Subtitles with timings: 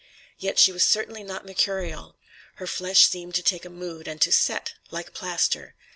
[0.39, 2.15] Yet she was certainly not mercurial.
[2.55, 5.75] Her flesh seemed to take a mood and to "set," like plaster.